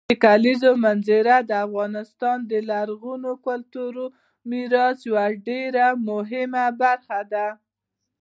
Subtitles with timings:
[0.09, 4.05] د کلیزو منظره د افغانستان د لرغوني کلتوري
[4.49, 7.47] میراث یوه ډېره مهمه برخه ده.